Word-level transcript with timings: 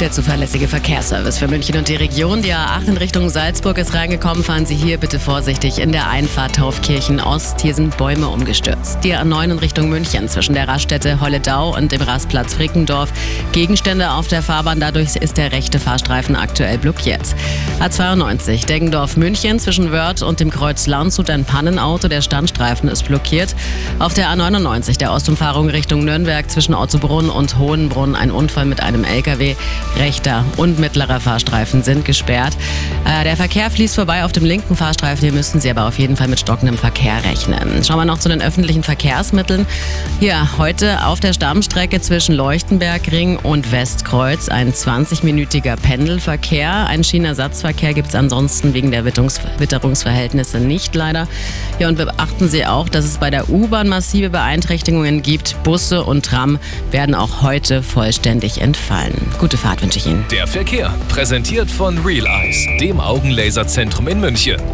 Der 0.00 0.10
zuverlässige 0.10 0.66
Verkehrsservice 0.66 1.36
für 1.36 1.46
München 1.46 1.76
und 1.76 1.86
die 1.86 1.94
Region. 1.94 2.40
Die 2.40 2.54
A8 2.54 2.88
in 2.88 2.96
Richtung 2.96 3.28
Salzburg 3.28 3.76
ist 3.76 3.92
reingekommen. 3.92 4.42
Fahren 4.42 4.64
Sie 4.64 4.74
hier 4.74 4.96
bitte 4.96 5.20
vorsichtig 5.20 5.78
in 5.78 5.92
der 5.92 6.08
Einfahrt 6.08 6.56
Taufkirchen 6.56 7.20
Ost. 7.20 7.60
Hier 7.60 7.74
sind 7.74 7.98
Bäume 7.98 8.28
umgestürzt. 8.28 8.96
Die 9.04 9.14
A9 9.14 9.44
in 9.44 9.58
Richtung 9.58 9.90
München 9.90 10.26
zwischen 10.26 10.54
der 10.54 10.66
Raststätte 10.68 11.20
Holledau 11.20 11.76
und 11.76 11.92
dem 11.92 12.00
Rastplatz 12.00 12.54
Frickendorf. 12.54 13.12
Gegenstände 13.52 14.12
auf 14.12 14.26
der 14.26 14.42
Fahrbahn. 14.42 14.80
Dadurch 14.80 15.16
ist 15.16 15.36
der 15.36 15.52
rechte 15.52 15.78
Fahrstreifen 15.78 16.34
aktuell 16.34 16.78
blockiert. 16.78 17.34
A92 17.80 18.64
Deggendorf 18.64 19.18
München 19.18 19.58
zwischen 19.58 19.92
Wörth 19.92 20.22
und 20.22 20.40
dem 20.40 20.48
Kreuz 20.48 20.86
Landshut 20.86 21.28
ein 21.28 21.44
Pannenauto. 21.44 22.08
Der 22.08 22.22
Standstreifen 22.22 22.88
ist 22.88 23.04
blockiert. 23.04 23.54
Auf 23.98 24.14
der 24.14 24.28
A99 24.30 24.96
der 24.96 25.12
Ostumfahrung 25.12 25.68
Richtung 25.68 26.06
Nürnberg 26.06 26.50
zwischen 26.50 26.74
Ottobrunn 26.74 27.28
und 27.28 27.58
Hohenbrunn 27.58 28.16
ein 28.16 28.30
Unfall 28.30 28.64
mit 28.64 28.82
einem 28.82 29.04
LKW. 29.04 29.56
Rechter 29.98 30.44
und 30.56 30.78
mittlerer 30.78 31.20
Fahrstreifen 31.20 31.82
sind 31.82 32.04
gesperrt. 32.04 32.56
Äh, 33.04 33.24
der 33.24 33.36
Verkehr 33.36 33.70
fließt 33.70 33.94
vorbei 33.94 34.24
auf 34.24 34.32
dem 34.32 34.44
linken 34.44 34.76
Fahrstreifen. 34.76 35.20
Hier 35.20 35.32
müssen 35.32 35.60
Sie 35.60 35.70
aber 35.70 35.86
auf 35.86 35.98
jeden 35.98 36.16
Fall 36.16 36.28
mit 36.28 36.40
stockendem 36.40 36.78
Verkehr 36.78 37.22
rechnen. 37.24 37.84
Schauen 37.84 37.98
wir 37.98 38.04
noch 38.04 38.18
zu 38.18 38.28
den 38.28 38.40
öffentlichen 38.42 38.82
Verkehrsmitteln. 38.82 39.66
Hier 40.20 40.58
heute 40.58 41.04
auf 41.06 41.20
der 41.20 41.32
Stammstrecke 41.32 42.00
zwischen 42.00 42.34
Leuchtenbergring 42.34 43.36
und 43.36 43.72
Westkreuz 43.72 44.48
ein 44.48 44.72
20-minütiger 44.72 45.76
Pendelverkehr. 45.76 46.86
Einen 46.86 47.04
Schienenersatzverkehr 47.04 47.94
gibt 47.94 48.08
es 48.08 48.14
ansonsten 48.14 48.74
wegen 48.74 48.90
der 48.90 49.04
Witterungs 49.04 49.40
Witterungsverhältnisse 49.58 50.58
nicht 50.58 50.94
leider. 50.94 51.28
Ja, 51.78 51.88
und 51.88 51.96
beachten 51.96 52.48
Sie 52.48 52.66
auch, 52.66 52.88
dass 52.88 53.04
es 53.04 53.18
bei 53.18 53.30
der 53.30 53.48
U-Bahn 53.50 53.88
massive 53.88 54.30
Beeinträchtigungen 54.30 55.22
gibt. 55.22 55.62
Busse 55.62 56.04
und 56.04 56.24
Tram 56.24 56.58
werden 56.90 57.14
auch 57.14 57.42
heute 57.42 57.82
vollständig 57.82 58.60
entfallen. 58.60 59.14
Gute 59.38 59.56
Fahrt 59.80 59.82
wünsche 59.82 59.98
ich 59.98 60.06
Ihnen. 60.06 60.24
Der 60.30 60.46
Verkehr, 60.46 60.94
präsentiert 61.08 61.70
von 61.70 61.98
Real 61.98 62.26
Eyes, 62.26 62.66
dem 62.80 63.00
Augenlaserzentrum 63.00 64.08
in 64.08 64.20
München. 64.20 64.60